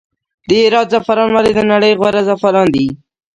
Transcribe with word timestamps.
د 0.47 0.49
هرات 0.63 0.87
زعفران 0.93 1.29
ولې 1.33 1.51
د 1.55 1.59
نړۍ 1.71 1.91
غوره 1.99 2.21
زعفران 2.27 2.67
دي؟ 2.75 2.87